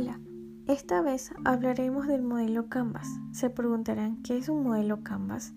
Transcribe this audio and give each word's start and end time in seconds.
Hola, 0.00 0.20
esta 0.68 1.02
vez 1.02 1.32
hablaremos 1.44 2.06
del 2.06 2.22
modelo 2.22 2.68
Canvas. 2.68 3.18
Se 3.32 3.50
preguntarán, 3.50 4.22
¿qué 4.22 4.36
es 4.36 4.48
un 4.48 4.62
modelo 4.62 5.02
Canvas? 5.02 5.54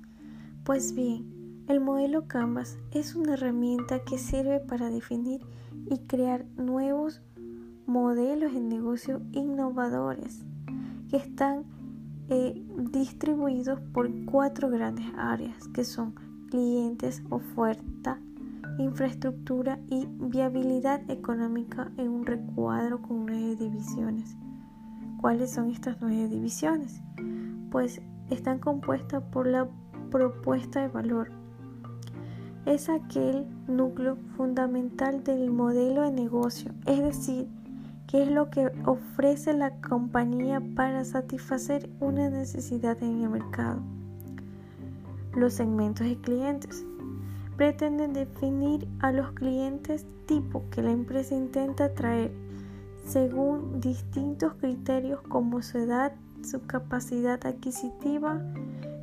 Pues 0.63 0.95
bien, 0.95 1.63
el 1.67 1.79
modelo 1.79 2.27
Canvas 2.27 2.79
es 2.89 3.13
una 3.13 3.35
herramienta 3.35 4.03
que 4.03 4.17
sirve 4.17 4.59
para 4.59 4.89
definir 4.89 5.41
y 5.91 5.99
crear 6.07 6.47
nuevos 6.57 7.21
modelos 7.85 8.51
de 8.51 8.61
negocio 8.61 9.21
innovadores 9.31 10.43
que 11.11 11.17
están 11.17 11.63
eh, 12.29 12.65
distribuidos 12.91 13.79
por 13.93 14.09
cuatro 14.25 14.71
grandes 14.71 15.05
áreas 15.17 15.67
que 15.67 15.83
son 15.83 16.15
clientes, 16.49 17.21
oferta, 17.29 18.19
infraestructura 18.77 19.79
y 19.89 20.07
viabilidad 20.19 21.01
económica 21.09 21.91
en 21.97 22.09
un 22.09 22.25
recuadro 22.25 23.01
con 23.01 23.25
nueve 23.25 23.55
divisiones. 23.55 24.35
¿Cuáles 25.19 25.51
son 25.51 25.69
estas 25.69 25.97
nueve 26.01 26.27
divisiones? 26.27 27.01
Pues 27.69 28.01
están 28.29 28.59
compuestas 28.59 29.23
por 29.31 29.47
la 29.47 29.67
propuesta 30.09 30.81
de 30.81 30.87
valor. 30.87 31.31
Es 32.65 32.89
aquel 32.89 33.45
núcleo 33.67 34.17
fundamental 34.35 35.23
del 35.23 35.51
modelo 35.51 36.03
de 36.03 36.11
negocio, 36.11 36.71
es 36.85 37.01
decir, 37.01 37.47
qué 38.07 38.23
es 38.23 38.31
lo 38.31 38.49
que 38.49 38.71
ofrece 38.85 39.53
la 39.53 39.71
compañía 39.81 40.61
para 40.75 41.05
satisfacer 41.05 41.89
una 41.99 42.29
necesidad 42.29 43.01
en 43.01 43.23
el 43.23 43.29
mercado. 43.29 43.81
Los 45.33 45.53
segmentos 45.53 46.05
de 46.05 46.17
clientes 46.17 46.85
pretenden 47.61 48.13
definir 48.13 48.87
a 49.01 49.11
los 49.11 49.33
clientes 49.33 50.07
tipo 50.25 50.63
que 50.71 50.81
la 50.81 50.89
empresa 50.89 51.35
intenta 51.35 51.83
atraer 51.85 52.31
según 53.05 53.79
distintos 53.79 54.55
criterios 54.55 55.21
como 55.21 55.61
su 55.61 55.77
edad, 55.77 56.11
su 56.41 56.65
capacidad 56.65 57.45
adquisitiva, 57.45 58.41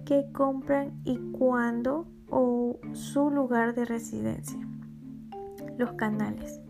que 0.04 0.26
compran 0.32 1.00
y 1.04 1.18
cuándo 1.30 2.08
o 2.30 2.80
su 2.94 3.30
lugar 3.30 3.76
de 3.76 3.84
residencia. 3.84 4.58
Los 5.76 5.92
canales. 5.92 6.60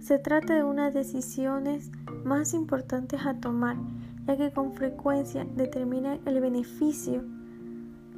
Se 0.00 0.18
trata 0.18 0.56
de 0.56 0.64
unas 0.64 0.92
decisiones 0.92 1.92
más 2.24 2.52
importantes 2.52 3.24
a 3.24 3.34
tomar, 3.34 3.76
ya 4.26 4.36
que 4.36 4.50
con 4.50 4.72
frecuencia 4.72 5.46
determinan 5.54 6.18
el 6.26 6.40
beneficio 6.40 7.22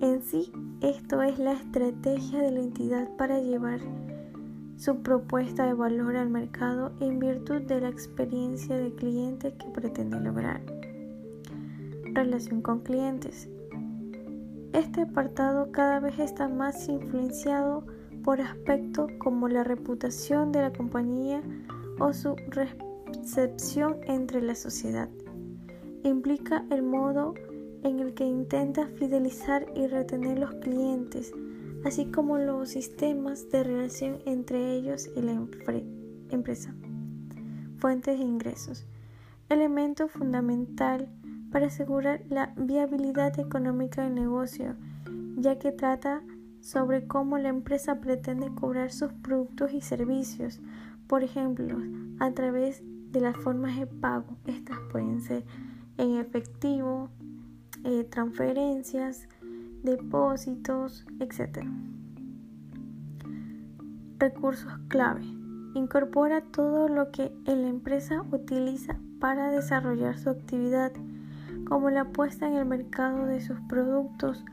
en 0.01 0.23
sí, 0.23 0.53
esto 0.81 1.23
es 1.23 1.39
la 1.39 1.53
estrategia 1.53 2.41
de 2.41 2.51
la 2.51 2.61
entidad 2.61 3.09
para 3.17 3.41
llevar 3.41 3.81
su 4.77 5.03
propuesta 5.03 5.67
de 5.67 5.75
valor 5.75 6.17
al 6.17 6.31
mercado 6.31 6.93
en 7.01 7.19
virtud 7.19 7.63
de 7.63 7.81
la 7.81 7.89
experiencia 7.89 8.77
de 8.77 8.95
cliente 8.95 9.55
que 9.55 9.67
pretende 9.69 10.21
lograr. 10.21 10.61
Relación 12.13 12.61
con 12.61 12.81
clientes. 12.81 13.49
Este 14.73 15.03
apartado 15.03 15.71
cada 15.71 16.01
vez 16.01 16.19
está 16.19 16.49
más 16.49 16.89
influenciado 16.89 17.87
por 18.25 18.41
aspectos 18.41 19.11
como 19.19 19.49
la 19.49 19.63
reputación 19.63 20.51
de 20.51 20.63
la 20.63 20.73
compañía 20.73 21.43
o 22.01 22.13
su 22.13 22.35
recepción 22.49 23.99
entre 24.07 24.43
la 24.43 24.55
sociedad. 24.55 25.09
Implica 26.03 26.65
el 26.71 26.83
modo 26.83 27.35
en 27.85 28.01
el 28.01 28.15
que 28.15 28.25
intenta 28.25 28.89
fidelizar 28.89 29.67
y 29.77 29.87
retener 29.87 30.39
los 30.39 30.55
clientes, 30.55 31.33
así 31.85 32.07
como 32.07 32.39
los 32.39 32.71
sistemas 32.71 33.51
de 33.51 33.63
relación 33.63 34.19
entre 34.25 34.73
ellos 34.73 35.09
y 35.15 35.21
la 35.21 35.39
empresa. 36.31 36.75
Fuentes 37.77 38.19
de 38.19 38.25
ingresos. 38.25 38.87
Elemento 39.51 40.09
fundamental 40.09 41.09
para 41.53 41.67
asegurar 41.67 42.23
la 42.31 42.55
viabilidad 42.57 43.39
económica 43.39 44.03
del 44.03 44.15
negocio, 44.15 44.77
ya 45.37 45.59
que 45.59 45.71
trata 45.71 46.23
sobre 46.61 47.07
cómo 47.07 47.37
la 47.37 47.51
empresa 47.51 48.01
pretende 48.01 48.51
cobrar 48.55 48.91
sus 48.91 49.13
productos 49.13 49.75
y 49.75 49.83
servicios, 49.83 50.61
por 51.07 51.23
ejemplo, 51.23 51.77
a 52.19 52.33
través 52.33 52.83
de 53.13 53.21
las 53.21 53.37
formas 53.37 53.79
de 53.79 53.87
pago. 53.87 54.39
Estas 54.47 54.79
pueden 54.91 55.21
ser 55.21 55.45
en 55.99 56.17
efectivo, 56.17 57.11
eh, 57.85 58.05
transferencias, 58.05 59.29
depósitos, 59.83 61.07
etc. 61.21 61.67
Recursos 64.19 64.73
clave. 64.89 65.23
Incorpora 65.75 66.41
todo 66.41 66.89
lo 66.89 67.11
que 67.11 67.33
la 67.45 67.69
empresa 67.69 68.23
utiliza 68.33 68.99
para 69.21 69.51
desarrollar 69.51 70.19
su 70.19 70.31
actividad, 70.31 70.93
como 71.69 71.91
la 71.91 72.07
puesta 72.07 72.47
en 72.47 72.55
el 72.55 72.65
mercado 72.65 73.27
de 73.27 73.41
sus 73.41 73.61
productos, 73.69 74.45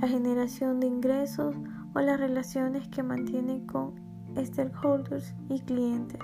la 0.00 0.08
generación 0.08 0.80
de 0.80 0.86
ingresos 0.86 1.54
o 1.94 2.00
las 2.00 2.18
relaciones 2.18 2.88
que 2.88 3.02
mantiene 3.02 3.64
con 3.66 3.94
stakeholders 4.36 5.34
y 5.48 5.60
clientes. 5.60 6.22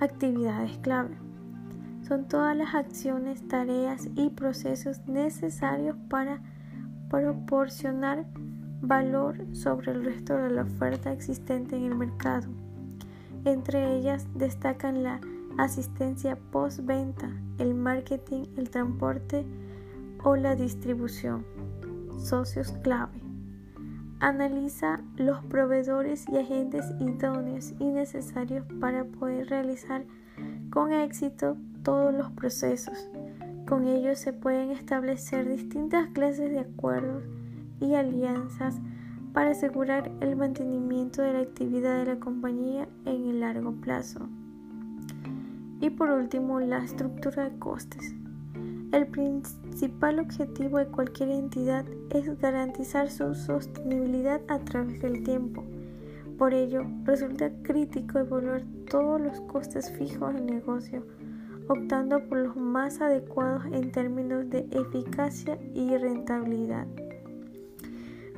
Actividades 0.00 0.78
clave 0.78 1.16
son 2.12 2.28
todas 2.28 2.54
las 2.54 2.74
acciones, 2.74 3.48
tareas 3.48 4.06
y 4.16 4.28
procesos 4.28 5.00
necesarios 5.06 5.96
para 6.10 6.42
proporcionar 7.08 8.26
valor 8.82 9.46
sobre 9.54 9.92
el 9.92 10.04
resto 10.04 10.36
de 10.36 10.50
la 10.50 10.64
oferta 10.64 11.10
existente 11.10 11.74
en 11.74 11.84
el 11.84 11.94
mercado. 11.94 12.50
Entre 13.46 13.96
ellas 13.96 14.26
destacan 14.34 15.02
la 15.02 15.22
asistencia 15.56 16.36
postventa, 16.36 17.30
el 17.56 17.72
marketing, 17.72 18.42
el 18.58 18.68
transporte 18.68 19.46
o 20.22 20.36
la 20.36 20.54
distribución. 20.54 21.46
Socios 22.18 22.72
clave. 22.82 23.22
Analiza 24.20 25.00
los 25.16 25.42
proveedores 25.46 26.28
y 26.28 26.36
agentes 26.36 26.84
idóneos 27.00 27.72
y 27.78 27.86
necesarios 27.86 28.66
para 28.82 29.04
poder 29.04 29.48
realizar 29.48 30.04
con 30.68 30.92
éxito 30.92 31.56
todos 31.82 32.14
los 32.14 32.30
procesos. 32.32 33.08
Con 33.66 33.86
ellos 33.86 34.18
se 34.18 34.32
pueden 34.32 34.70
establecer 34.70 35.48
distintas 35.48 36.08
clases 36.08 36.50
de 36.50 36.60
acuerdos 36.60 37.24
y 37.80 37.94
alianzas 37.94 38.80
para 39.32 39.50
asegurar 39.50 40.10
el 40.20 40.36
mantenimiento 40.36 41.22
de 41.22 41.32
la 41.32 41.40
actividad 41.40 41.98
de 41.98 42.14
la 42.14 42.20
compañía 42.20 42.88
en 43.04 43.28
el 43.28 43.40
largo 43.40 43.72
plazo. 43.72 44.28
Y 45.80 45.90
por 45.90 46.10
último, 46.10 46.60
la 46.60 46.78
estructura 46.78 47.48
de 47.48 47.58
costes. 47.58 48.14
El 48.92 49.06
principal 49.06 50.20
objetivo 50.20 50.78
de 50.78 50.86
cualquier 50.86 51.30
entidad 51.30 51.86
es 52.10 52.38
garantizar 52.40 53.10
su 53.10 53.34
sostenibilidad 53.34 54.42
a 54.48 54.58
través 54.58 55.00
del 55.00 55.22
tiempo. 55.22 55.64
Por 56.36 56.52
ello, 56.52 56.84
resulta 57.04 57.50
crítico 57.62 58.18
evaluar 58.18 58.64
todos 58.90 59.20
los 59.20 59.40
costes 59.42 59.90
fijos 59.92 60.34
del 60.34 60.46
negocio 60.46 61.06
optando 61.68 62.26
por 62.28 62.38
los 62.38 62.56
más 62.56 63.00
adecuados 63.00 63.64
en 63.72 63.92
términos 63.92 64.48
de 64.50 64.66
eficacia 64.70 65.58
y 65.74 65.96
rentabilidad. 65.96 66.86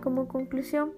Como 0.03 0.29
conclusión, 0.29 0.93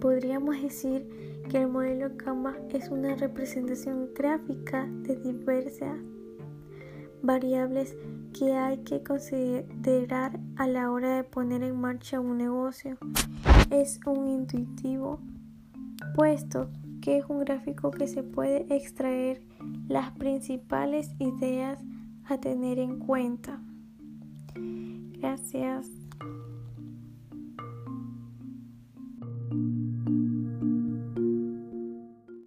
podríamos 0.00 0.60
decir 0.60 1.06
que 1.48 1.62
el 1.62 1.68
modelo 1.68 2.16
Canva 2.16 2.56
es 2.70 2.90
una 2.90 3.14
representación 3.16 4.10
gráfica 4.14 4.86
de 5.02 5.16
diversas 5.16 5.98
variables 7.22 7.96
que 8.38 8.52
hay 8.52 8.78
que 8.78 9.02
considerar 9.02 10.38
a 10.56 10.66
la 10.66 10.90
hora 10.90 11.16
de 11.16 11.24
poner 11.24 11.62
en 11.62 11.80
marcha 11.80 12.20
un 12.20 12.38
negocio. 12.38 12.98
Es 13.70 14.00
un 14.06 14.28
intuitivo 14.28 15.20
puesto 16.14 16.70
que 17.00 17.18
es 17.18 17.24
un 17.28 17.40
gráfico 17.40 17.90
que 17.90 18.06
se 18.06 18.22
puede 18.22 18.66
extraer 18.74 19.42
las 19.88 20.12
principales 20.12 21.14
ideas 21.18 21.78
a 22.26 22.38
tener 22.38 22.78
en 22.78 22.98
cuenta. 22.98 23.60
Gracias. 24.54 25.88